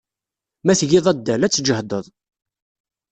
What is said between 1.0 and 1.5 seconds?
addal,